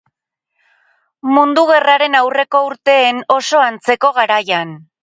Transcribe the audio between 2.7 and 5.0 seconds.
urteen oso antzeko garaian.